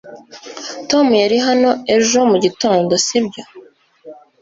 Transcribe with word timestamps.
tom 0.89 1.07
yari 1.23 1.37
hano 1.47 1.69
ejo 1.95 2.17
mugitondo, 2.31 2.93
sibyo 3.05 3.43